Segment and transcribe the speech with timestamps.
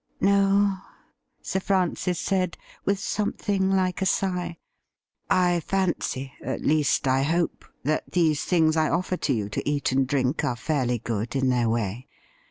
[0.19, 0.79] 'No?'
[1.43, 4.57] Sir Francis said, with something like a sigh.'
[5.29, 9.91] I fancy, at least I hope, that these things I offer to you to eat
[9.91, 12.07] and drink are fairly good in their way.